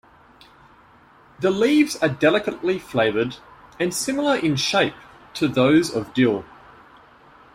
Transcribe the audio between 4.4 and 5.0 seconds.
shape